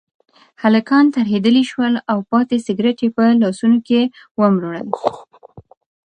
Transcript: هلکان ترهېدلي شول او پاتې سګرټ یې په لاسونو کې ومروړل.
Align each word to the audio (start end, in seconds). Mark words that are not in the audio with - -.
هلکان 0.63 1.05
ترهېدلي 1.15 1.63
شول 1.71 1.93
او 2.11 2.17
پاتې 2.31 2.57
سګرټ 2.65 2.97
یې 3.03 3.09
په 3.15 3.23
لاسونو 3.41 3.77
کې 3.87 4.01
ومروړل. 4.39 4.83